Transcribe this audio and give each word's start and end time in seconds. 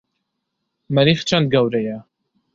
مەریخ 0.95 1.19
چەند 1.29 1.47
گەورەیە؟ 1.53 1.97